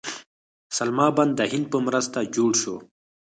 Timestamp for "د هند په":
1.37-1.77